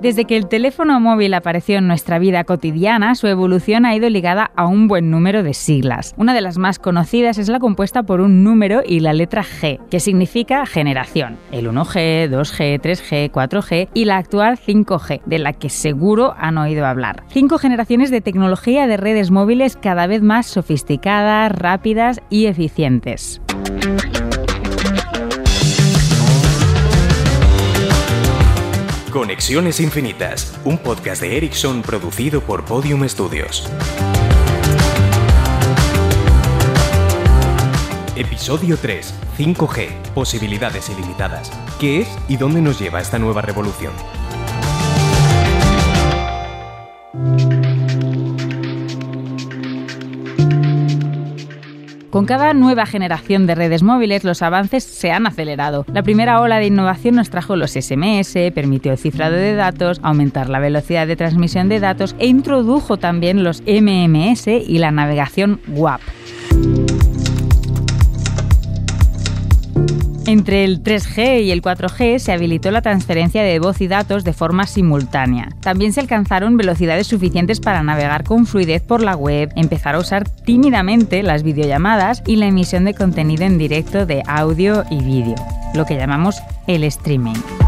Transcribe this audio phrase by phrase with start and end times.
[0.00, 4.52] Desde que el teléfono móvil apareció en nuestra vida cotidiana, su evolución ha ido ligada
[4.54, 6.14] a un buen número de siglas.
[6.16, 9.80] Una de las más conocidas es la compuesta por un número y la letra G,
[9.90, 11.36] que significa generación.
[11.50, 16.86] El 1G, 2G, 3G, 4G y la actual 5G, de la que seguro han oído
[16.86, 17.24] hablar.
[17.28, 23.40] Cinco generaciones de tecnología de redes móviles cada vez más sofisticadas, rápidas y eficientes.
[29.10, 33.66] Conexiones Infinitas, un podcast de Ericsson producido por Podium Studios.
[38.16, 39.14] Episodio 3.
[39.38, 39.88] 5G.
[40.14, 41.50] Posibilidades ilimitadas.
[41.80, 43.92] ¿Qué es y dónde nos lleva esta nueva revolución?
[52.18, 55.86] Con cada nueva generación de redes móviles los avances se han acelerado.
[55.92, 60.48] La primera ola de innovación nos trajo los SMS, permitió el cifrado de datos, aumentar
[60.48, 66.00] la velocidad de transmisión de datos e introdujo también los MMS y la navegación WAP.
[70.28, 74.34] Entre el 3G y el 4G se habilitó la transferencia de voz y datos de
[74.34, 75.48] forma simultánea.
[75.62, 80.28] También se alcanzaron velocidades suficientes para navegar con fluidez por la web, empezar a usar
[80.28, 85.36] tímidamente las videollamadas y la emisión de contenido en directo de audio y vídeo,
[85.72, 87.67] lo que llamamos el streaming.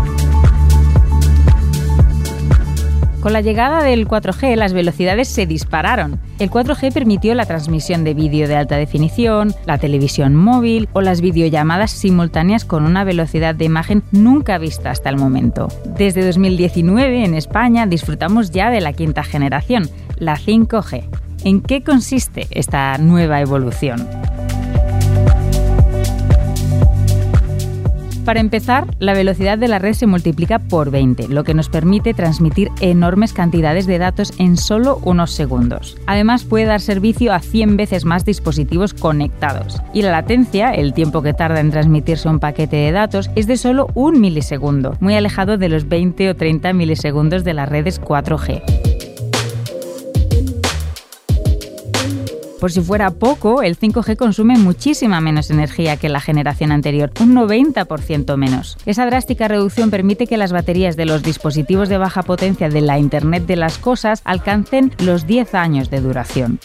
[3.21, 6.19] Con la llegada del 4G las velocidades se dispararon.
[6.39, 11.21] El 4G permitió la transmisión de vídeo de alta definición, la televisión móvil o las
[11.21, 15.69] videollamadas simultáneas con una velocidad de imagen nunca vista hasta el momento.
[15.85, 21.05] Desde 2019 en España disfrutamos ya de la quinta generación, la 5G.
[21.45, 24.09] ¿En qué consiste esta nueva evolución?
[28.31, 32.15] Para empezar, la velocidad de la red se multiplica por 20, lo que nos permite
[32.15, 35.97] transmitir enormes cantidades de datos en solo unos segundos.
[36.07, 39.83] Además, puede dar servicio a 100 veces más dispositivos conectados.
[39.93, 43.57] Y la latencia, el tiempo que tarda en transmitirse un paquete de datos, es de
[43.57, 48.90] solo un milisegundo, muy alejado de los 20 o 30 milisegundos de las redes 4G.
[52.61, 57.35] Por si fuera poco, el 5G consume muchísima menos energía que la generación anterior, un
[57.35, 58.77] 90% menos.
[58.85, 62.99] Esa drástica reducción permite que las baterías de los dispositivos de baja potencia de la
[62.99, 66.61] Internet de las Cosas alcancen los 10 años de duración.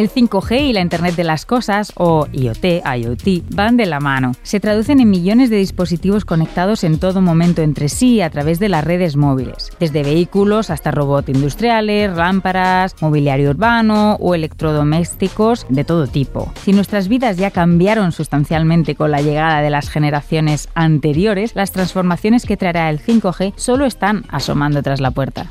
[0.00, 2.64] El 5G y la Internet de las Cosas, o IoT,
[2.96, 4.32] IoT, van de la mano.
[4.42, 8.70] Se traducen en millones de dispositivos conectados en todo momento entre sí a través de
[8.70, 16.06] las redes móviles, desde vehículos hasta robots industriales, lámparas, mobiliario urbano o electrodomésticos de todo
[16.06, 16.50] tipo.
[16.62, 22.46] Si nuestras vidas ya cambiaron sustancialmente con la llegada de las generaciones anteriores, las transformaciones
[22.46, 25.50] que traerá el 5G solo están asomando tras la puerta.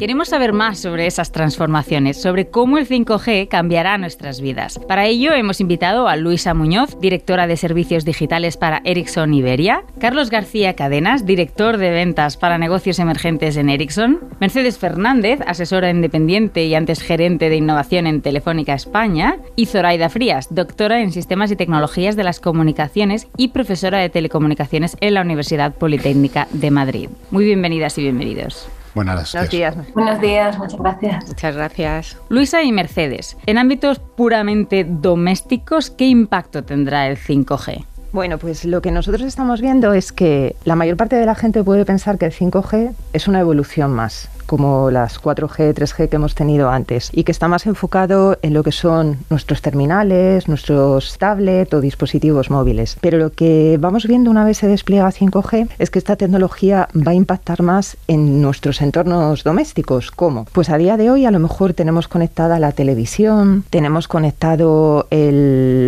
[0.00, 4.80] Queremos saber más sobre esas transformaciones, sobre cómo el 5G cambiará nuestras vidas.
[4.88, 10.30] Para ello hemos invitado a Luisa Muñoz, directora de servicios digitales para Ericsson Iberia, Carlos
[10.30, 16.74] García Cadenas, director de ventas para negocios emergentes en Ericsson, Mercedes Fernández, asesora independiente y
[16.74, 22.16] antes gerente de innovación en Telefónica España, y Zoraida Frías, doctora en sistemas y tecnologías
[22.16, 27.10] de las comunicaciones y profesora de telecomunicaciones en la Universidad Politécnica de Madrid.
[27.30, 28.66] Muy bienvenidas y bienvenidos.
[28.94, 29.76] Buenos días.
[29.94, 31.26] Buenos días, muchas gracias.
[31.28, 32.16] Muchas gracias.
[32.28, 37.84] Luisa y Mercedes, en ámbitos puramente domésticos, ¿qué impacto tendrá el 5G?
[38.12, 41.62] Bueno, pues lo que nosotros estamos viendo es que la mayor parte de la gente
[41.62, 46.34] puede pensar que el 5G es una evolución más como las 4G, 3G que hemos
[46.34, 51.72] tenido antes y que está más enfocado en lo que son nuestros terminales, nuestros tablets
[51.72, 52.96] o dispositivos móviles.
[53.00, 57.12] Pero lo que vamos viendo una vez se despliega 5G es que esta tecnología va
[57.12, 60.10] a impactar más en nuestros entornos domésticos.
[60.10, 60.46] ¿Cómo?
[60.50, 65.79] Pues a día de hoy a lo mejor tenemos conectada la televisión, tenemos conectado el,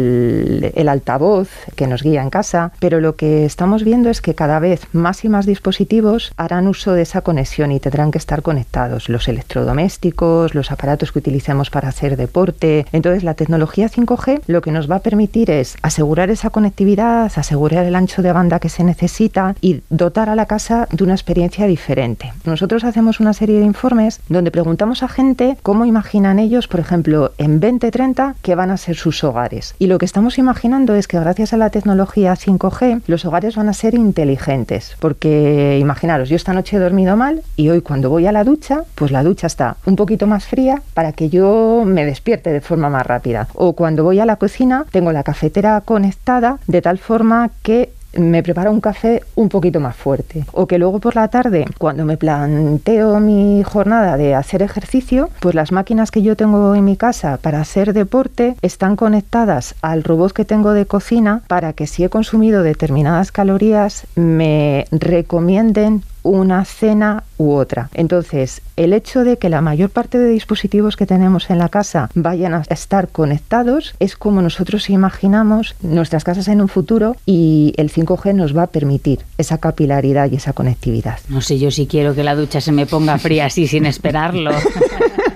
[0.74, 4.58] el altavoz que nos guía en casa, pero lo que estamos viendo es que cada
[4.58, 9.08] vez más y más dispositivos harán uso de esa conexión y tendrán que estar conectados
[9.08, 12.86] los electrodomésticos, los aparatos que utilicemos para hacer deporte.
[12.92, 17.84] Entonces la tecnología 5G lo que nos va a permitir es asegurar esa conectividad, asegurar
[17.84, 21.66] el ancho de banda que se necesita y dotar a la casa de una experiencia
[21.66, 22.32] diferente.
[22.44, 27.32] Nosotros hacemos una serie de informes donde preguntamos a gente cómo imaginan ellos, por ejemplo,
[27.38, 29.74] en 2030, que van a ser sus hogares.
[29.78, 33.68] Y lo que estamos imaginando es que gracias a la tecnología 5G, los hogares van
[33.68, 34.96] a ser inteligentes.
[35.00, 38.84] Porque imaginaros, yo esta noche he dormido mal y hoy cuando voy a la ducha,
[38.94, 42.88] pues la ducha está un poquito más fría para que yo me despierte de forma
[42.90, 43.48] más rápida.
[43.54, 48.42] O cuando voy a la cocina, tengo la cafetera conectada de tal forma que me
[48.42, 50.44] preparo un café un poquito más fuerte.
[50.52, 55.54] O que luego por la tarde, cuando me planteo mi jornada de hacer ejercicio, pues
[55.54, 60.32] las máquinas que yo tengo en mi casa para hacer deporte están conectadas al robot
[60.32, 67.24] que tengo de cocina para que si he consumido determinadas calorías me recomienden una cena
[67.38, 67.88] u otra.
[67.94, 72.10] Entonces, el hecho de que la mayor parte de dispositivos que tenemos en la casa
[72.14, 77.90] vayan a estar conectados es como nosotros imaginamos nuestras casas en un futuro y el
[77.92, 81.18] 5G nos va a permitir esa capilaridad y esa conectividad.
[81.28, 84.52] No sé, yo sí quiero que la ducha se me ponga fría así sin esperarlo.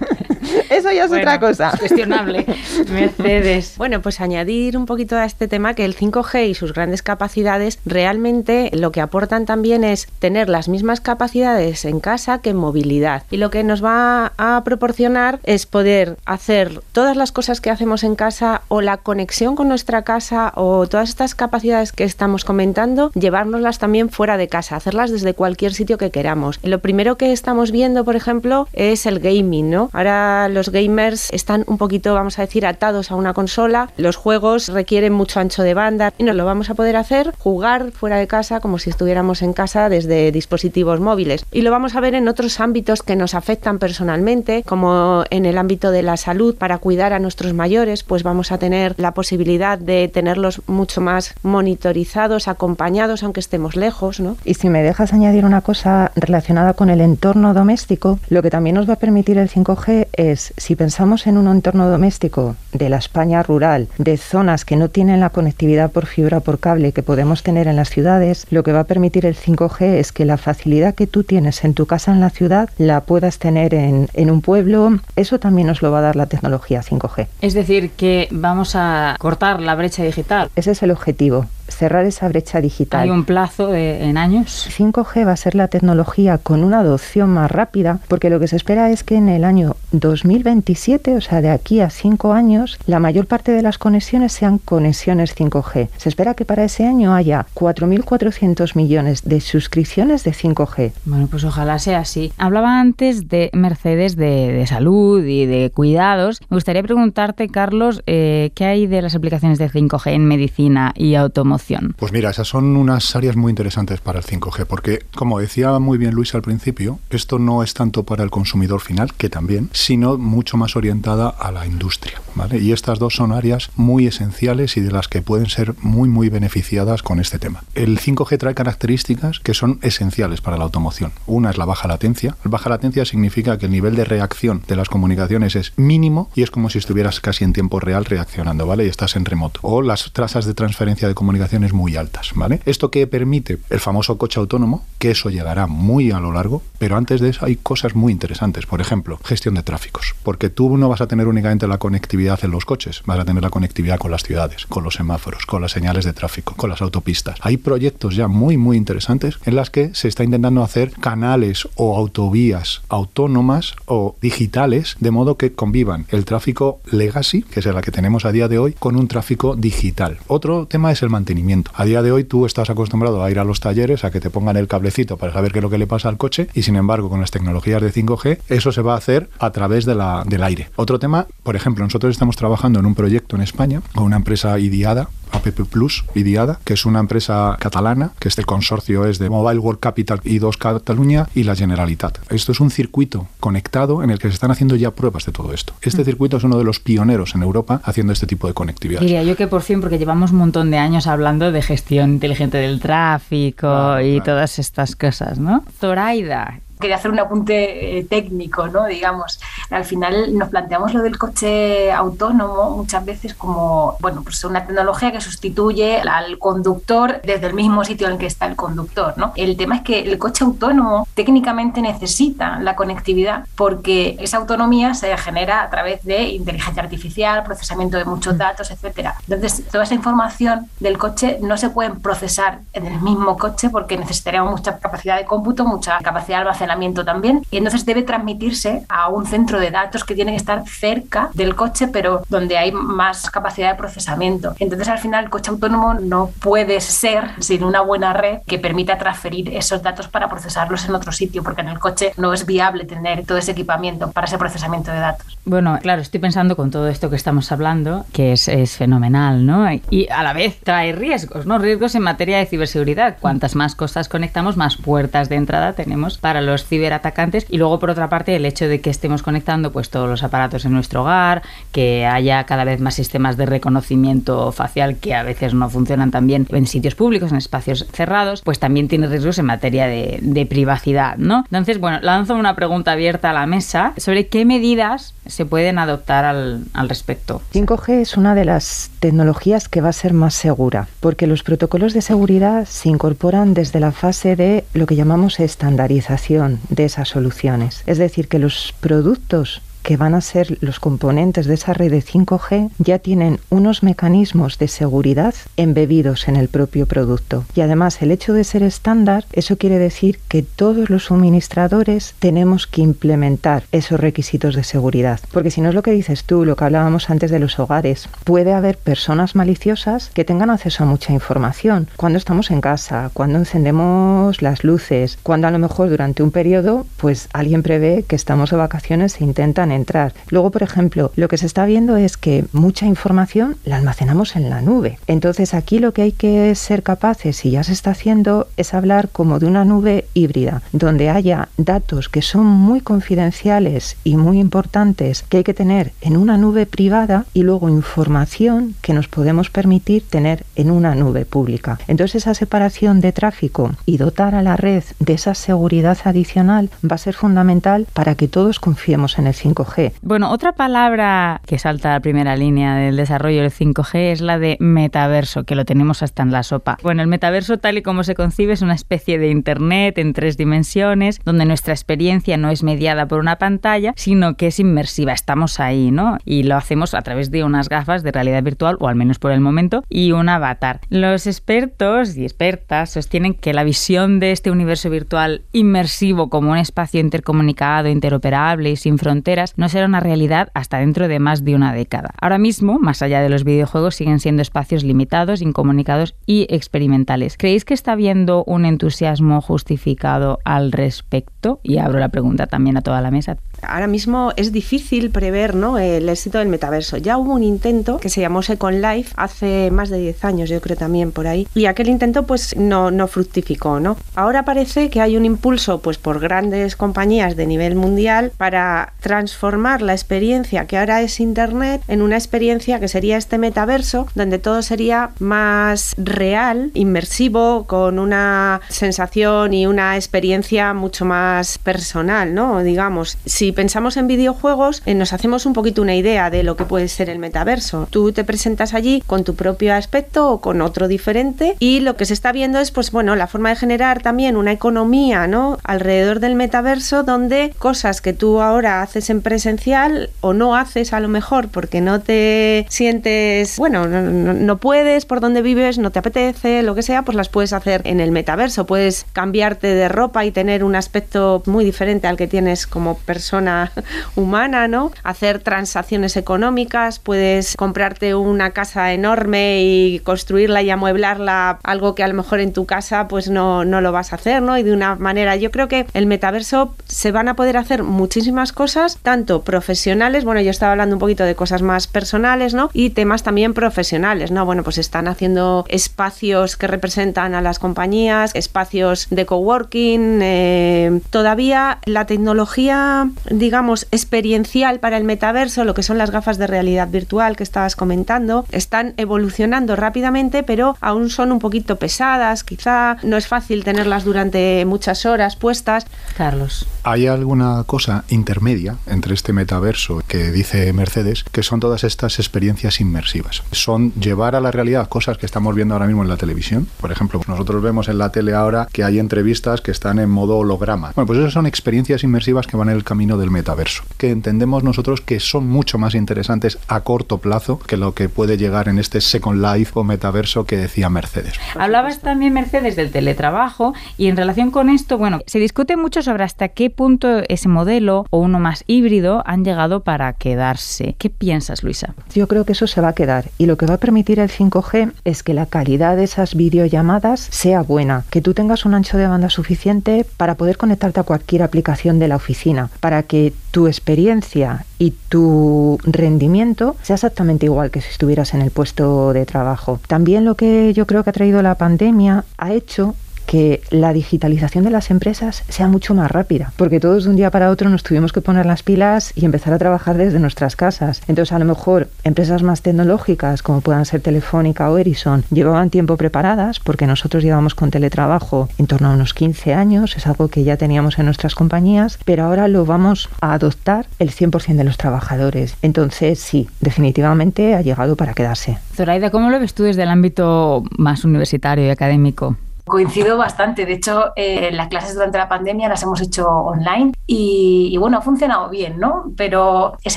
[0.70, 1.72] Eso ya es otra cosa.
[1.78, 2.46] cuestionable.
[2.92, 3.74] Mercedes.
[3.76, 7.78] Bueno, pues añadir un poquito a este tema que el 5G y sus grandes capacidades
[7.84, 13.24] realmente lo que aportan también es tener las mismas capacidades en casa que en movilidad.
[13.30, 18.04] Y lo que nos va a proporcionar es poder hacer todas las cosas que hacemos
[18.04, 23.10] en casa o la conexión con nuestra casa o todas estas capacidades que estamos comentando,
[23.14, 26.58] llevárnoslas también fuera de casa, hacerlas desde cualquier sitio que queramos.
[26.62, 29.90] Lo primero que estamos viendo, por ejemplo, es el gaming, ¿no?
[29.92, 33.90] Ahora los gamers están un poquito, vamos a decir, atados a una consola.
[33.96, 37.92] Los juegos requieren mucho ancho de banda y nos lo vamos a poder hacer jugar
[37.92, 41.44] fuera de casa como si estuviéramos en casa desde dispositivos móviles.
[41.52, 45.58] Y lo vamos a ver en otros ámbitos que nos afectan personalmente, como en el
[45.58, 49.78] ámbito de la salud, para cuidar a nuestros mayores, pues vamos a tener la posibilidad
[49.78, 54.36] de tenerlos mucho más monitorizados, acompañados, aunque estemos lejos, ¿no?
[54.44, 58.74] Y si me dejas añadir una cosa relacionada con el entorno doméstico, lo que también
[58.76, 62.96] nos va a permitir el 5G es si pensamos en un entorno doméstico de la
[62.96, 67.42] España rural, de zonas que no tienen la conectividad por fibra por cable que podemos
[67.42, 70.94] tener en las ciudades, lo que va a permitir el 5G es que la facilidad
[70.94, 74.40] que tú tienes en tu casa en la ciudad la puedas tener en, en un
[74.40, 74.98] pueblo.
[75.14, 77.28] Eso también nos lo va a dar la tecnología 5G.
[77.40, 80.50] Es decir, que vamos a cortar la brecha digital.
[80.56, 83.02] Ese es el objetivo cerrar esa brecha digital.
[83.02, 84.68] ¿Hay un plazo de, en años?
[84.76, 88.56] 5G va a ser la tecnología con una adopción más rápida, porque lo que se
[88.56, 93.00] espera es que en el año 2027, o sea, de aquí a cinco años, la
[93.00, 95.88] mayor parte de las conexiones sean conexiones 5G.
[95.96, 100.92] Se espera que para ese año haya 4.400 millones de suscripciones de 5G.
[101.04, 102.32] Bueno, pues ojalá sea así.
[102.38, 106.40] Hablaba antes de Mercedes, de, de salud y de cuidados.
[106.48, 111.14] Me gustaría preguntarte, Carlos, eh, ¿qué hay de las aplicaciones de 5G en medicina y
[111.14, 111.55] automoción?
[111.96, 115.98] Pues mira, esas son unas áreas muy interesantes para el 5G, porque como decía muy
[115.98, 120.18] bien Luis al principio, esto no es tanto para el consumidor final, que también, sino
[120.18, 122.20] mucho más orientada a la industria.
[122.34, 122.58] ¿vale?
[122.58, 126.28] Y estas dos son áreas muy esenciales y de las que pueden ser muy, muy
[126.28, 127.64] beneficiadas con este tema.
[127.74, 131.12] El 5G trae características que son esenciales para la automoción.
[131.26, 132.36] Una es la baja latencia.
[132.44, 136.50] Baja latencia significa que el nivel de reacción de las comunicaciones es mínimo y es
[136.50, 138.84] como si estuvieras casi en tiempo real reaccionando, ¿vale?
[138.84, 139.60] Y estás en remoto.
[139.62, 142.60] O las tasas de transferencia de comunicación muy altas, ¿vale?
[142.66, 146.96] Esto que permite el famoso coche autónomo, que eso llegará muy a lo largo, pero
[146.96, 148.66] antes de eso hay cosas muy interesantes.
[148.66, 152.50] Por ejemplo, gestión de tráficos, porque tú no vas a tener únicamente la conectividad en
[152.50, 155.72] los coches, vas a tener la conectividad con las ciudades, con los semáforos, con las
[155.72, 157.38] señales de tráfico, con las autopistas.
[157.42, 161.96] Hay proyectos ya muy, muy interesantes en las que se está intentando hacer canales o
[161.96, 167.90] autovías autónomas o digitales, de modo que convivan el tráfico legacy, que es el que
[167.90, 170.18] tenemos a día de hoy, con un tráfico digital.
[170.26, 171.35] Otro tema es el mantenimiento
[171.74, 174.30] a día de hoy tú estás acostumbrado a ir a los talleres, a que te
[174.30, 176.76] pongan el cablecito para saber qué es lo que le pasa al coche y sin
[176.76, 180.24] embargo con las tecnologías de 5G eso se va a hacer a través de la,
[180.26, 180.70] del aire.
[180.76, 184.58] Otro tema, por ejemplo, nosotros estamos trabajando en un proyecto en España con una empresa
[184.58, 189.58] IDIADA APP Plus, IDIADA, que es una empresa catalana, que este consorcio es de Mobile
[189.58, 192.18] World Capital y 2 Cataluña y la Generalitat.
[192.30, 195.52] Esto es un circuito conectado en el que se están haciendo ya pruebas de todo
[195.52, 195.74] esto.
[195.82, 196.04] Este mm.
[196.04, 199.00] circuito es uno de los pioneros en Europa haciendo este tipo de conectividad.
[199.00, 202.58] Diría yo que por fin, porque llevamos un montón de años hablando de gestión inteligente
[202.58, 205.64] del tráfico y todas estas cosas, ¿no?
[205.78, 208.86] Zoraida, Quería hacer un apunte eh, técnico, ¿no?
[208.86, 209.40] Digamos,
[209.70, 215.12] al final nos planteamos lo del coche autónomo muchas veces como, bueno, pues una tecnología
[215.12, 219.32] que sustituye al conductor desde el mismo sitio en el que está el conductor, ¿no?
[219.36, 225.16] El tema es que el coche autónomo técnicamente necesita la conectividad porque esa autonomía se
[225.16, 228.38] genera a través de inteligencia artificial, procesamiento de muchos mm.
[228.38, 229.14] datos, etcétera.
[229.28, 233.96] Entonces, toda esa información del coche no se puede procesar en el mismo coche porque
[233.96, 236.65] necesitaríamos mucha capacidad de cómputo, mucha capacidad de almacenamiento
[237.04, 241.30] también, y entonces debe transmitirse a un centro de datos que tiene que estar cerca
[241.34, 244.54] del coche, pero donde hay más capacidad de procesamiento.
[244.58, 248.98] Entonces, al final, el coche autónomo no puede ser sin una buena red que permita
[248.98, 252.84] transferir esos datos para procesarlos en otro sitio, porque en el coche no es viable
[252.84, 255.38] tener todo ese equipamiento para ese procesamiento de datos.
[255.44, 259.66] Bueno, claro, estoy pensando con todo esto que estamos hablando, que es, es fenomenal, ¿no?
[259.90, 261.58] Y a la vez trae riesgos, ¿no?
[261.58, 263.16] Riesgos en materia de ciberseguridad.
[263.20, 267.46] Cuantas más cosas conectamos, más puertas de entrada tenemos para los ciberatacantes.
[267.48, 270.64] Y luego, por otra parte, el hecho de que estemos conectando pues todos los aparatos
[270.64, 275.54] en nuestro hogar, que haya cada vez más sistemas de reconocimiento facial que a veces
[275.54, 279.46] no funcionan tan bien en sitios públicos, en espacios cerrados, pues también tiene riesgos en
[279.46, 281.44] materia de, privacidad, ¿no?
[281.46, 286.24] Entonces, bueno, lanzo una pregunta abierta a la mesa sobre qué medidas se pueden adoptar
[286.24, 287.42] al respecto.
[287.52, 291.94] 5G es una de las tecnologías que va a ser más segura, porque los protocolos
[291.94, 297.82] de seguridad se incorporan desde la fase de lo que llamamos estandarización de esas soluciones.
[297.86, 302.02] Es decir, que los productos que van a ser los componentes de esa red de
[302.02, 307.44] 5G ya tienen unos mecanismos de seguridad embebidos en el propio producto.
[307.54, 312.66] Y además el hecho de ser estándar, eso quiere decir que todos los suministradores tenemos
[312.66, 315.20] que implementar esos requisitos de seguridad.
[315.30, 318.08] Porque si no es lo que dices tú, lo que hablábamos antes de los hogares,
[318.24, 321.86] puede haber personas maliciosas que tengan acceso a mucha información.
[321.96, 326.86] Cuando estamos en casa, cuando encendemos las luces, cuando a lo mejor durante un periodo,
[326.96, 330.14] pues alguien prevé que estamos de vacaciones e intentan entrar.
[330.28, 334.50] Luego, por ejemplo, lo que se está viendo es que mucha información la almacenamos en
[334.50, 334.98] la nube.
[335.06, 339.08] Entonces aquí lo que hay que ser capaces, y ya se está haciendo, es hablar
[339.10, 345.22] como de una nube híbrida, donde haya datos que son muy confidenciales y muy importantes
[345.28, 350.04] que hay que tener en una nube privada y luego información que nos podemos permitir
[350.08, 351.78] tener en una nube pública.
[351.88, 356.96] Entonces esa separación de tráfico y dotar a la red de esa seguridad adicional va
[356.96, 359.65] a ser fundamental para que todos confiemos en el 5G
[360.02, 364.38] bueno, otra palabra que salta a la primera línea del desarrollo del 5G es la
[364.38, 366.78] de metaverso, que lo tenemos hasta en la sopa.
[366.82, 370.36] Bueno, el metaverso tal y como se concibe es una especie de Internet en tres
[370.36, 375.60] dimensiones, donde nuestra experiencia no es mediada por una pantalla, sino que es inmersiva, estamos
[375.60, 376.18] ahí, ¿no?
[376.24, 379.32] Y lo hacemos a través de unas gafas de realidad virtual, o al menos por
[379.32, 380.80] el momento, y un avatar.
[380.88, 386.58] Los expertos y expertas sostienen que la visión de este universo virtual inmersivo como un
[386.58, 391.54] espacio intercomunicado, interoperable y sin fronteras no será una realidad hasta dentro de más de
[391.54, 392.10] una década.
[392.20, 397.36] Ahora mismo, más allá de los videojuegos, siguen siendo espacios limitados, incomunicados y experimentales.
[397.36, 401.60] ¿Creéis que está habiendo un entusiasmo justificado al respecto?
[401.62, 403.38] Y abro la pregunta también a toda la mesa.
[403.66, 405.78] Ahora mismo es difícil prever ¿no?
[405.78, 406.96] el éxito del metaverso.
[406.96, 410.60] Ya hubo un intento que se llamó Second Life hace más de 10 años, yo
[410.60, 413.80] creo también por ahí, y aquel intento pues no, no fructificó.
[413.80, 413.96] ¿no?
[414.14, 419.82] Ahora parece que hay un impulso pues por grandes compañías de nivel mundial para transformar
[419.82, 424.62] la experiencia que ahora es Internet en una experiencia que sería este metaverso, donde todo
[424.62, 432.62] sería más real, inmersivo, con una sensación y una experiencia mucho más personal, ¿no?
[432.62, 436.64] Digamos, si pensamos en videojuegos, eh, nos hacemos un poquito una idea de lo que
[436.64, 437.88] puede ser el metaverso.
[437.90, 442.04] Tú te presentas allí con tu propio aspecto o con otro diferente y lo que
[442.04, 445.58] se está viendo es, pues bueno, la forma de generar también una economía, ¿no?
[445.64, 451.00] Alrededor del metaverso donde cosas que tú ahora haces en presencial o no haces a
[451.00, 456.62] lo mejor porque no te sientes, bueno, no, puedes por donde vives, no te apetece,
[456.62, 458.66] lo que sea, pues las puedes hacer en el metaverso.
[458.66, 463.35] Puedes cambiarte de ropa y tener un aspecto muy diferente al que tienes como persona
[464.16, 464.90] humana, ¿no?
[465.02, 472.08] Hacer transacciones económicas, puedes comprarte una casa enorme y construirla y amueblarla, algo que a
[472.08, 474.58] lo mejor en tu casa pues no, no lo vas a hacer, ¿no?
[474.58, 478.52] Y de una manera, yo creo que el metaverso se van a poder hacer muchísimas
[478.52, 482.70] cosas, tanto profesionales, bueno, yo estaba hablando un poquito de cosas más personales, ¿no?
[482.72, 484.44] Y temas también profesionales, ¿no?
[484.44, 491.78] Bueno, pues están haciendo espacios que representan a las compañías, espacios de coworking, eh, todavía
[491.84, 497.36] la tecnología digamos, experiencial para el metaverso, lo que son las gafas de realidad virtual
[497.36, 503.28] que estabas comentando, están evolucionando rápidamente, pero aún son un poquito pesadas, quizá no es
[503.28, 505.86] fácil tenerlas durante muchas horas puestas.
[506.16, 506.66] Carlos.
[506.82, 512.80] Hay alguna cosa intermedia entre este metaverso que dice Mercedes, que son todas estas experiencias
[512.80, 513.42] inmersivas.
[513.50, 516.68] Son llevar a la realidad cosas que estamos viendo ahora mismo en la televisión.
[516.80, 520.38] Por ejemplo, nosotros vemos en la tele ahora que hay entrevistas que están en modo
[520.38, 520.92] holograma.
[520.94, 524.62] Bueno, pues esas son experiencias inmersivas que van en el camino del metaverso, que entendemos
[524.62, 528.78] nosotros que son mucho más interesantes a corto plazo que lo que puede llegar en
[528.78, 531.34] este Second Life o metaverso que decía Mercedes.
[531.58, 536.24] Hablabas también, Mercedes, del teletrabajo y en relación con esto, bueno, se discute mucho sobre
[536.24, 540.94] hasta qué punto ese modelo o uno más híbrido han llegado para quedarse.
[540.98, 541.94] ¿Qué piensas, Luisa?
[542.14, 544.30] Yo creo que eso se va a quedar y lo que va a permitir el
[544.30, 548.96] 5G es que la calidad de esas videollamadas sea buena, que tú tengas un ancho
[548.98, 553.66] de banda suficiente para poder conectarte a cualquier aplicación de la oficina, para que tu
[553.66, 559.80] experiencia y tu rendimiento sea exactamente igual que si estuvieras en el puesto de trabajo.
[559.88, 562.94] También lo que yo creo que ha traído la pandemia ha hecho
[563.26, 567.30] que la digitalización de las empresas sea mucho más rápida, porque todos de un día
[567.30, 571.02] para otro nos tuvimos que poner las pilas y empezar a trabajar desde nuestras casas.
[571.08, 575.96] Entonces, a lo mejor empresas más tecnológicas, como puedan ser Telefónica o Ericsson, llevaban tiempo
[575.96, 580.44] preparadas, porque nosotros llevamos con teletrabajo en torno a unos 15 años, es algo que
[580.44, 584.76] ya teníamos en nuestras compañías, pero ahora lo vamos a adoptar el 100% de los
[584.76, 585.56] trabajadores.
[585.62, 588.58] Entonces, sí, definitivamente ha llegado para quedarse.
[588.74, 592.36] Zoraida, ¿cómo lo ves tú desde el ámbito más universitario y académico?
[592.66, 593.64] Coincido bastante.
[593.64, 597.98] De hecho, eh, las clases durante la pandemia las hemos hecho online y, y, bueno,
[597.98, 599.12] ha funcionado bien, ¿no?
[599.16, 599.96] Pero es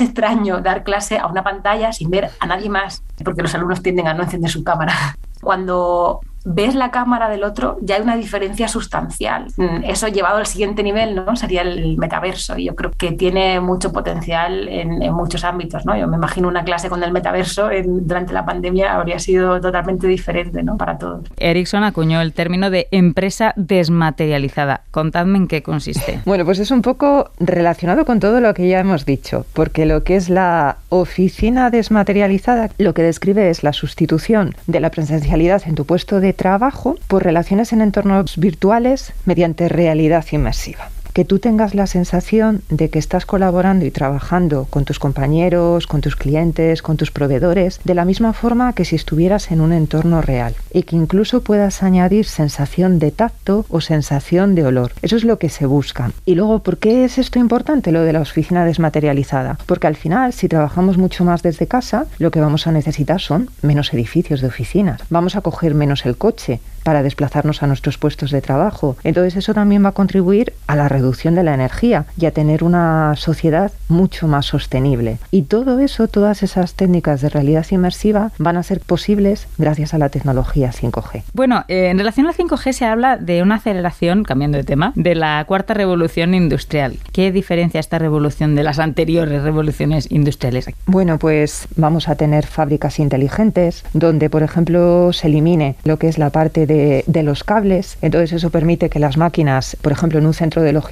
[0.00, 4.06] extraño dar clase a una pantalla sin ver a nadie más, porque los alumnos tienden
[4.06, 4.94] a no encender su cámara.
[5.42, 9.46] Cuando ves la cámara del otro, ya hay una diferencia sustancial.
[9.56, 11.36] Mm, eso llevado al siguiente nivel, ¿no?
[11.36, 12.56] Sería el metaverso.
[12.58, 15.96] Y yo creo que tiene mucho potencial en, en muchos ámbitos, ¿no?
[15.96, 20.06] Yo me imagino una clase con el metaverso en, durante la pandemia habría sido totalmente
[20.06, 20.76] diferente, ¿no?
[20.76, 21.26] Para todos.
[21.36, 24.82] Ericsson acuñó el término de empresa desmaterializada.
[24.90, 26.20] Contadme en qué consiste.
[26.30, 30.04] Bueno, pues es un poco relacionado con todo lo que ya hemos dicho, porque lo
[30.04, 35.74] que es la oficina desmaterializada, lo que describe es la sustitución de la presencialidad en
[35.74, 41.74] tu puesto de trabajo por relaciones en entornos virtuales mediante realidad inmersiva que tú tengas
[41.74, 46.96] la sensación de que estás colaborando y trabajando con tus compañeros, con tus clientes, con
[46.96, 50.96] tus proveedores, de la misma forma que si estuvieras en un entorno real y que
[50.96, 54.92] incluso puedas añadir sensación de tacto o sensación de olor.
[55.02, 56.12] Eso es lo que se busca.
[56.26, 59.58] Y luego, ¿por qué es esto importante, lo de la oficina desmaterializada?
[59.66, 63.50] Porque al final, si trabajamos mucho más desde casa, lo que vamos a necesitar son
[63.62, 65.00] menos edificios de oficinas.
[65.10, 68.96] Vamos a coger menos el coche para desplazarnos a nuestros puestos de trabajo.
[69.04, 72.62] Entonces eso también va a contribuir a la reducción de la energía y a tener
[72.62, 75.18] una sociedad mucho más sostenible.
[75.30, 79.98] Y todo eso, todas esas técnicas de realidad inmersiva van a ser posibles gracias a
[79.98, 81.22] la tecnología 5G.
[81.32, 85.14] Bueno, eh, en relación al 5G se habla de una aceleración, cambiando de tema, de
[85.14, 86.98] la cuarta revolución industrial.
[87.12, 90.66] ¿Qué diferencia esta revolución de las anteriores revoluciones industriales?
[90.86, 96.18] Bueno, pues vamos a tener fábricas inteligentes donde, por ejemplo, se elimine lo que es
[96.18, 97.98] la parte de, de, los cables.
[98.02, 100.89] Entonces eso permite que las máquinas, por ejemplo, en un centro de logística,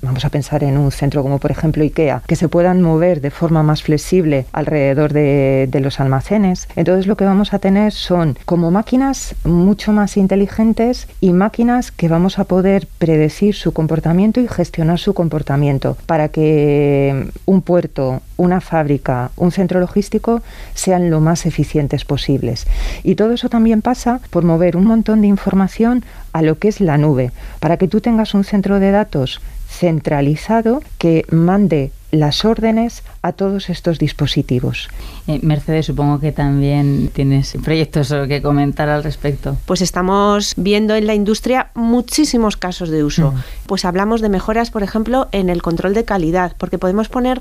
[0.00, 3.30] vamos a pensar en un centro como por ejemplo IKEA, que se puedan mover de
[3.30, 6.68] forma más flexible alrededor de, de los almacenes.
[6.76, 12.08] Entonces lo que vamos a tener son como máquinas mucho más inteligentes y máquinas que
[12.08, 18.60] vamos a poder predecir su comportamiento y gestionar su comportamiento para que un puerto, una
[18.60, 20.42] fábrica, un centro logístico
[20.74, 22.66] sean lo más eficientes posibles.
[23.02, 26.80] Y todo eso también pasa por mover un montón de información a lo que es
[26.80, 29.40] la nube, para que tú tengas un centro de datos
[29.72, 34.88] centralizado que mande las órdenes a todos estos dispositivos.
[35.26, 39.56] Eh, Mercedes, supongo que también tienes proyectos que comentar al respecto.
[39.64, 43.32] Pues estamos viendo en la industria muchísimos casos de uso.
[43.32, 43.42] Mm.
[43.66, 47.40] Pues hablamos de mejoras, por ejemplo, en el control de calidad, porque podemos poner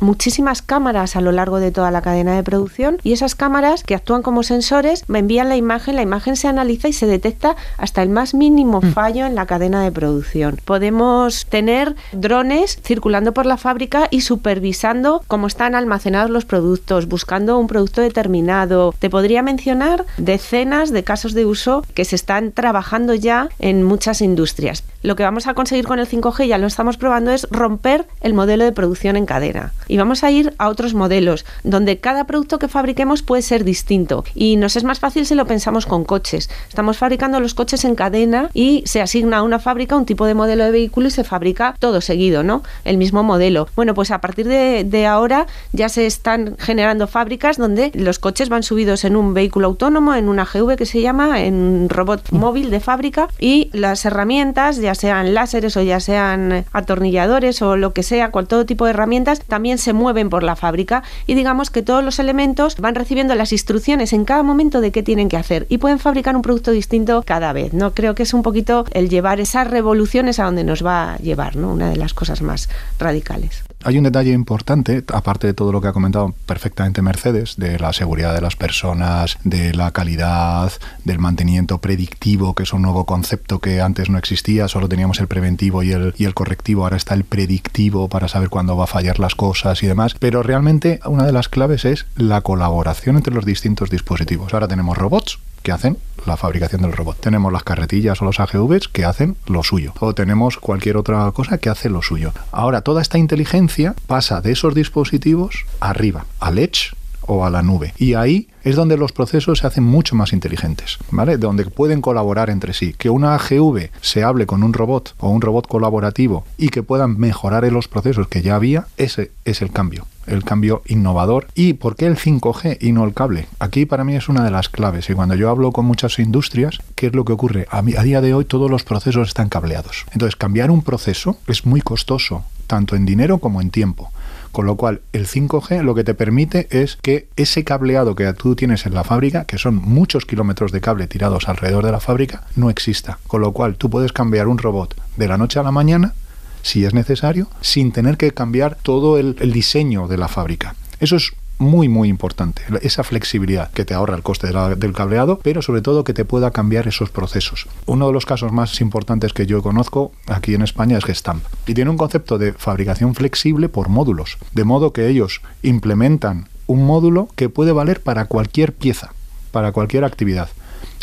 [0.00, 3.94] muchísimas cámaras a lo largo de toda la cadena de producción y esas cámaras que
[3.94, 8.02] actúan como sensores me envían la imagen, la imagen se analiza y se detecta hasta
[8.02, 10.58] el más mínimo fallo en la cadena de producción.
[10.64, 17.58] Podemos tener drones circulando por la fábrica y supervisando cómo están almacenados los productos, buscando
[17.58, 18.94] un producto determinado.
[18.98, 24.20] Te podría mencionar decenas de casos de uso que se están trabajando ya en muchas
[24.20, 24.84] industrias.
[25.02, 28.34] Lo que vamos a conseguir con el 5G, ya lo estamos probando, es romper el
[28.34, 29.72] modelo de producción en cadena.
[29.88, 34.24] Y vamos a ir a otros modelos donde cada producto que fabriquemos puede ser distinto
[34.34, 36.50] y nos es más fácil si lo pensamos con coches.
[36.68, 40.34] Estamos fabricando los coches en cadena y se asigna a una fábrica un tipo de
[40.34, 42.62] modelo de vehículo y se fabrica todo seguido, ¿no?
[42.84, 43.68] El mismo modelo.
[43.76, 48.62] Bueno, pues a partir de, ahora ya se están generando fábricas donde los coches van
[48.62, 52.70] subidos en un vehículo autónomo, en una GV que se llama, en un robot móvil
[52.70, 58.02] de fábrica y las herramientas, ya sean láseres o ya sean atornilladores o lo que
[58.02, 61.82] sea, cual todo tipo de herramientas, también se mueven por la fábrica y digamos que
[61.82, 65.66] todos los elementos van recibiendo las instrucciones en cada momento de qué tienen que hacer
[65.68, 67.72] y pueden fabricar un producto distinto cada vez.
[67.72, 71.18] No creo que es un poquito el llevar esas revoluciones a donde nos va a
[71.18, 71.72] llevar, ¿no?
[71.72, 73.65] Una de las cosas más radicales.
[73.86, 77.92] Hay un detalle importante, aparte de todo lo que ha comentado perfectamente Mercedes, de la
[77.92, 80.72] seguridad de las personas, de la calidad,
[81.04, 85.28] del mantenimiento predictivo, que es un nuevo concepto que antes no existía, solo teníamos el
[85.28, 88.88] preventivo y el, y el correctivo, ahora está el predictivo para saber cuándo va a
[88.88, 90.16] fallar las cosas y demás.
[90.18, 94.52] Pero realmente una de las claves es la colaboración entre los distintos dispositivos.
[94.52, 95.96] Ahora tenemos robots que hacen
[96.26, 97.20] la fabricación del robot.
[97.20, 99.92] Tenemos las carretillas o los AGVs que hacen lo suyo.
[100.00, 102.32] O tenemos cualquier otra cosa que hace lo suyo.
[102.52, 106.94] Ahora, toda esta inteligencia pasa de esos dispositivos arriba, al edge
[107.26, 107.92] o a la nube.
[107.98, 111.38] Y ahí es donde los procesos se hacen mucho más inteligentes, ¿vale?
[111.38, 112.94] Donde pueden colaborar entre sí.
[112.96, 117.18] Que una AGV se hable con un robot o un robot colaborativo y que puedan
[117.18, 121.46] mejorar en los procesos que ya había, ese es el cambio el cambio innovador.
[121.54, 123.46] ¿Y por qué el 5G y no el cable?
[123.58, 125.08] Aquí para mí es una de las claves.
[125.08, 127.66] Y cuando yo hablo con muchas industrias, ¿qué es lo que ocurre?
[127.70, 130.04] A, a día de hoy todos los procesos están cableados.
[130.12, 134.10] Entonces cambiar un proceso es muy costoso, tanto en dinero como en tiempo.
[134.56, 138.56] Con lo cual, el 5G lo que te permite es que ese cableado que tú
[138.56, 142.44] tienes en la fábrica, que son muchos kilómetros de cable tirados alrededor de la fábrica,
[142.56, 143.18] no exista.
[143.26, 146.14] Con lo cual, tú puedes cambiar un robot de la noche a la mañana,
[146.62, 150.74] si es necesario, sin tener que cambiar todo el, diseño de la fábrica.
[151.00, 155.62] Eso es muy muy importante, esa flexibilidad que te ahorra el coste del cableado, pero
[155.62, 157.66] sobre todo que te pueda cambiar esos procesos.
[157.86, 161.74] Uno de los casos más importantes que yo conozco aquí en España es Gestamp y
[161.74, 167.28] tiene un concepto de fabricación flexible por módulos, de modo que ellos implementan un módulo
[167.36, 169.12] que puede valer para cualquier pieza,
[169.52, 170.48] para cualquier actividad.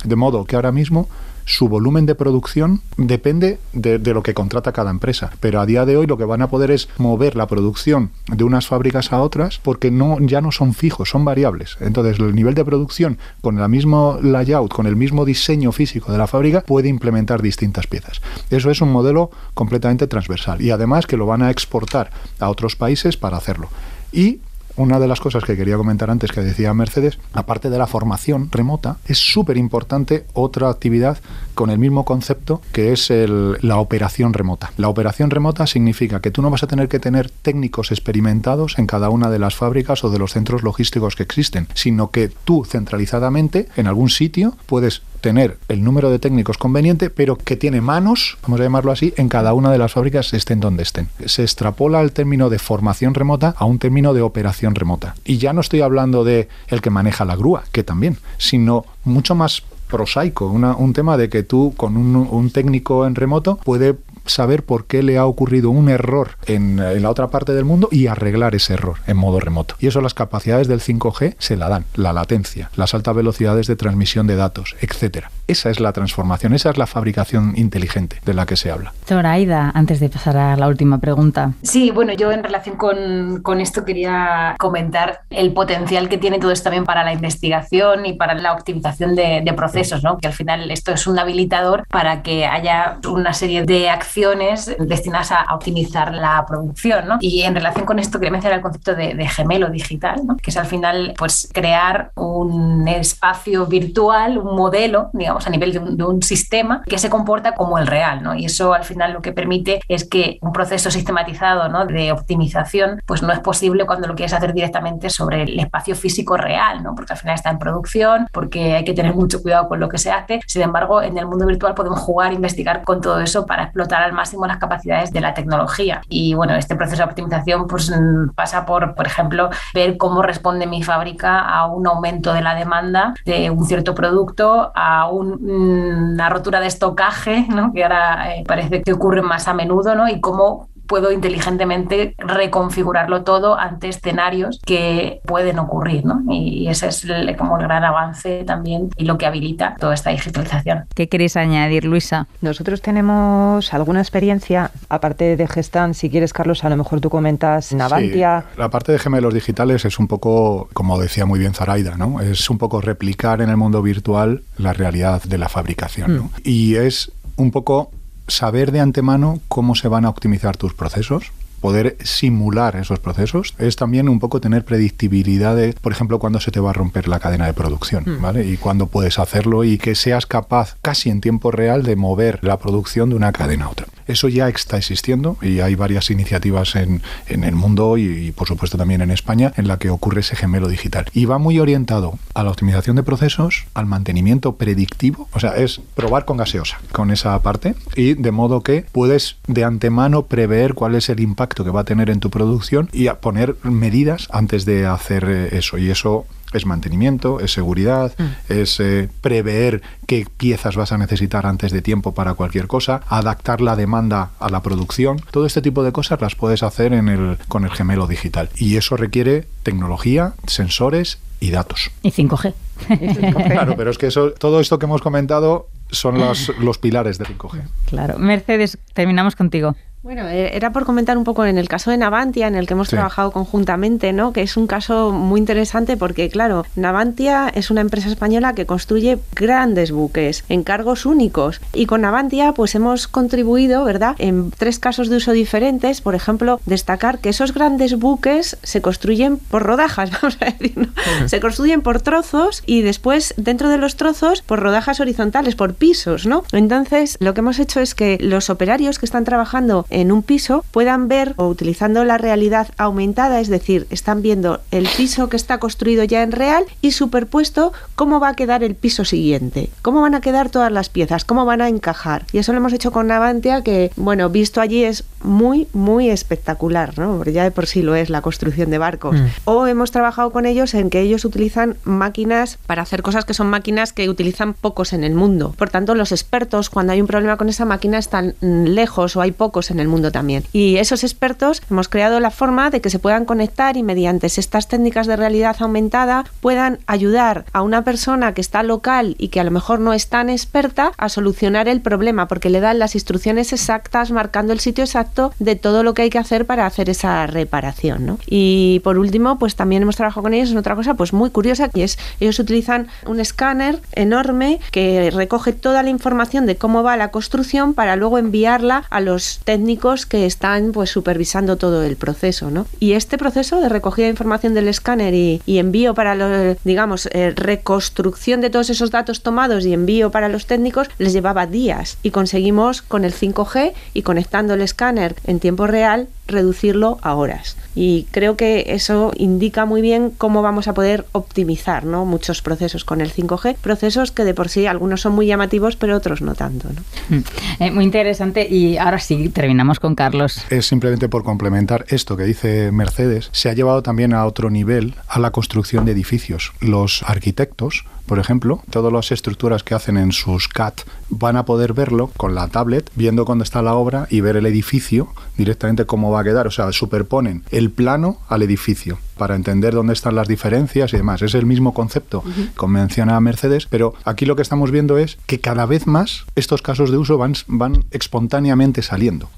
[0.03, 1.07] De modo que ahora mismo
[1.45, 5.31] su volumen de producción depende de, lo que contrata cada empresa.
[5.39, 8.43] Pero a día de hoy lo que van a poder es mover la producción de
[8.43, 11.77] unas fábricas a otras porque no, ya no son fijos, son variables.
[11.79, 16.17] Entonces el nivel de producción con el mismo layout, con el mismo diseño físico de
[16.17, 18.21] la fábrica, puede implementar distintas piezas.
[18.49, 22.75] Eso es un modelo completamente transversal y además que lo van a exportar a otros
[22.75, 23.69] países para hacerlo.
[24.11, 24.39] Y
[24.75, 28.49] una de las cosas que quería comentar antes que decía Mercedes, aparte de la formación
[28.51, 31.19] remota, es súper importante otra actividad
[31.53, 34.71] con el mismo concepto que es la operación remota.
[34.77, 38.87] La operación remota significa que tú no vas a tener que tener técnicos experimentados en
[38.87, 42.65] cada una de las fábricas o de los centros logísticos que existen, sino que tú
[42.65, 48.37] centralizadamente en algún sitio puedes tener el número de técnicos conveniente, pero que tiene manos,
[48.43, 51.07] vamos a llamarlo así, en cada una de las fábricas estén donde estén.
[51.25, 55.15] Se extrapola el término de formación remota a un término de operación remota.
[55.23, 59.33] Y ya no estoy hablando de el que maneja la grúa, que también, sino mucho
[59.33, 64.63] más prosaico, un tema de que tú con un, un técnico en remoto puede saber
[64.63, 68.07] por qué le ha ocurrido un error en, en, la otra parte del mundo y
[68.07, 69.75] arreglar ese error en modo remoto.
[69.79, 73.75] Y eso las capacidades del 5G se la dan, la latencia, las altas velocidades de
[73.75, 75.31] transmisión de datos, etcétera.
[75.47, 78.93] Esa es la transformación, esa es la fabricación inteligente de la que se habla.
[79.05, 81.51] Zoraida, antes de pasar a la última pregunta.
[81.63, 86.51] Sí, bueno, yo en relación con, con esto quería comentar el potencial que tiene todo
[86.51, 90.17] esto también para la investigación y para la optimización de, de procesos, ¿no?
[90.17, 95.31] que al final esto es un habilitador para que haya una serie de acciones destinadas
[95.33, 97.07] a optimizar la producción.
[97.07, 97.17] ¿no?
[97.19, 100.37] Y en relación con esto quería mencionar el concepto de, de gemelo digital, ¿no?
[100.37, 105.79] que es al final pues, crear un espacio virtual, un modelo, digamos, a nivel de
[105.79, 108.23] un, de un, sistema que se comporta como el real.
[108.23, 108.35] ¿no?
[108.35, 111.85] Y eso al final lo que permite es que un proceso sistematizado ¿no?
[111.85, 116.37] de optimización pues no es posible cuando lo quieres hacer directamente sobre el espacio físico
[116.37, 116.95] real, ¿no?
[116.95, 119.97] porque al final está en producción, porque hay que tener mucho cuidado con lo que
[119.97, 120.39] se hace.
[120.47, 124.13] Sin embargo, en el mundo virtual podemos jugar, investigar con todo eso para explotar al
[124.13, 126.01] máximo las capacidades de la tecnología.
[126.09, 127.91] Y bueno, este proceso de optimización pues,
[128.35, 133.13] pasa por, por ejemplo, ver cómo responde mi fábrica a un aumento de la demanda
[133.25, 137.71] de un cierto producto, a un, una rotura de estocaje, ¿no?
[137.73, 140.07] que ahora eh, parece que ocurre más a menudo, ¿no?
[140.07, 146.21] y cómo puedo inteligentemente reconfigurarlo todo ante escenarios que pueden ocurrir, ¿no?
[146.29, 150.85] Y ese es como el gran avance también y lo que habilita toda esta digitalización.
[150.93, 152.27] ¿Qué queréis añadir, Luisa?
[152.41, 157.73] Nosotros tenemos alguna experiencia, aparte de Gestan, si quieres, Carlos, a lo mejor tú comentas
[157.73, 158.45] Navantia.
[158.55, 162.21] la parte de gemelos digitales es un poco, como decía muy bien Zaraida, ¿no?
[162.21, 166.23] Es un poco replicar en el mundo virtual la realidad de la fabricación, ¿no?
[166.25, 166.31] Mm.
[166.43, 167.89] Y es un poco
[168.27, 171.31] saber de antemano cómo se van a optimizar tus procesos,
[171.63, 176.51] poder simular esos procesos es también un poco tener predictibilidad de, por ejemplo, cuando se
[176.51, 178.21] te va a romper la cadena de producción, mm.
[178.21, 178.45] ¿vale?
[178.45, 182.59] Y cuándo puedes hacerlo y que seas capaz casi en tiempo real de mover la
[182.59, 183.87] producción de una cadena a otra.
[184.07, 188.77] Eso ya está existiendo y hay varias iniciativas en, en el mundo y, por supuesto
[188.77, 191.05] también en España en la que ocurre ese gemelo digital.
[191.13, 195.79] Y va muy orientado a la optimización de procesos, al mantenimiento predictivo, o sea, es
[195.95, 200.95] probar con gaseosa, con esa parte, y de modo que puedes de antemano prever cuál
[200.95, 204.65] es el impacto que va a tener en tu producción y a poner medidas antes
[204.65, 205.77] de hacer eh, eso.
[205.77, 208.53] Y eso es mantenimiento, es seguridad, mm.
[208.53, 213.61] es eh, prever qué piezas vas a necesitar antes de tiempo para cualquier cosa, adaptar
[213.61, 215.21] la demanda a la producción.
[215.31, 218.49] Todo este tipo de cosas las puedes hacer en el, con el gemelo digital.
[218.55, 221.91] Y eso requiere tecnología, sensores y datos.
[222.03, 222.53] Y 5G.
[223.47, 227.25] claro, pero es que eso, todo esto que hemos comentado son los, los pilares de
[227.25, 227.61] 5G.
[227.85, 228.17] Claro.
[228.17, 229.75] Mercedes, terminamos contigo.
[230.03, 232.73] Bueno, e-, era por comentar un poco en el caso de Navantia, en el que
[232.73, 234.33] hemos trabajado conjuntamente, ¿no?
[234.33, 239.19] Que es un caso muy interesante porque, claro, Navantia es una empresa española que construye
[239.33, 241.61] grandes buques, encargos únicos.
[241.71, 246.01] Y con Navantia, pues hemos contribuido, ¿verdad?, en tres casos de uso diferentes.
[246.01, 250.89] Por ejemplo, destacar que esos grandes buques se construyen por rodajas, vamos a decir, ¿no?
[251.29, 256.25] Se construyen por trozos y después, dentro de los trozos, por rodajas horizontales, por pisos,
[256.25, 256.43] ¿no?
[256.51, 260.65] Entonces, lo que hemos hecho es que los operarios que están trabajando en un piso
[260.71, 265.59] puedan ver o utilizando la realidad aumentada, es decir, están viendo el piso que está
[265.59, 270.15] construido ya en real y superpuesto cómo va a quedar el piso siguiente, cómo van
[270.15, 272.25] a quedar todas las piezas, cómo van a encajar.
[272.33, 276.97] Y eso lo hemos hecho con Navantia que, bueno, visto allí es muy, muy espectacular,
[276.97, 277.17] ¿no?
[277.17, 279.15] Porque ya de por sí lo es la construcción de barcos.
[279.15, 279.25] Mm.
[279.45, 283.47] O hemos trabajado con ellos en que ellos utilizan máquinas para hacer cosas que son
[283.47, 285.53] máquinas que utilizan pocos en el mundo.
[285.57, 289.31] Por tanto, los expertos, cuando hay un problema con esa máquina, están lejos o hay
[289.31, 290.43] pocos en el mundo también.
[290.53, 294.67] Y esos expertos hemos creado la forma de que se puedan conectar y mediante estas
[294.67, 299.43] técnicas de realidad aumentada puedan ayudar a una persona que está local y que a
[299.43, 303.53] lo mejor no es tan experta a solucionar el problema porque le dan las instrucciones
[303.53, 307.27] exactas marcando el sitio exacto de todo lo que hay que hacer para hacer esa
[307.27, 308.05] reparación.
[308.05, 308.19] ¿no?
[308.25, 311.69] Y por último, pues también hemos trabajado con ellos en otra cosa pues muy curiosa
[311.69, 316.97] que es ellos utilizan un escáner enorme que recoge toda la información de cómo va
[316.97, 322.49] la construcción para luego enviarla a los técnicos que están pues supervisando todo el proceso,
[322.49, 322.65] ¿no?
[322.79, 327.31] Y este proceso de recogida de información del escáner y, envío para los, digamos, eh,
[327.35, 332.11] reconstrucción de todos esos datos tomados y envío para los técnicos les llevaba días y
[332.11, 337.57] conseguimos con el 5G y conectando el escáner en tiempo real reducirlo a horas.
[337.75, 342.05] Y creo que eso indica muy bien cómo vamos a poder optimizar ¿no?
[342.05, 345.95] muchos procesos con el 5G, procesos que de por sí algunos son muy llamativos, pero
[345.95, 346.69] otros no tanto.
[346.69, 347.17] ¿no?
[347.17, 347.23] Mm.
[347.59, 350.41] Eh, muy interesante y ahora sí, terminamos con Carlos.
[350.49, 354.95] Es simplemente por complementar esto que dice Mercedes, se ha llevado también a otro nivel
[355.07, 356.53] a la construcción de edificios.
[356.59, 361.73] Los arquitectos por ejemplo, todas las estructuras que hacen en sus CAT van a poder
[361.73, 366.11] verlo con la tablet, viendo dónde está la obra y ver el edificio directamente cómo
[366.11, 366.47] va a quedar.
[366.47, 371.21] O sea, superponen el plano al edificio para entender dónde están las diferencias y demás.
[371.21, 372.23] Es el mismo concepto,
[372.55, 376.61] como menciona Mercedes, pero aquí lo que estamos viendo es que cada vez más estos
[376.61, 379.29] casos de uso van, van espontáneamente saliendo.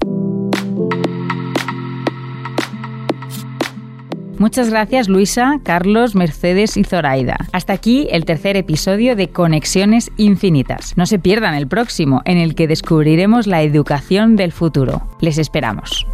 [4.38, 7.36] Muchas gracias Luisa, Carlos, Mercedes y Zoraida.
[7.52, 10.96] Hasta aquí el tercer episodio de Conexiones Infinitas.
[10.96, 15.02] No se pierdan el próximo, en el que descubriremos la educación del futuro.
[15.20, 16.06] Les esperamos.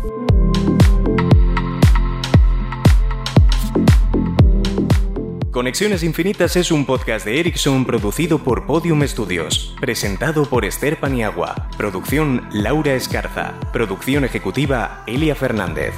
[5.53, 11.69] Conexiones Infinitas es un podcast de Ericsson producido por Podium Studios, presentado por Esther Paniagua,
[11.77, 15.93] producción Laura Escarza, producción ejecutiva Elia Fernández.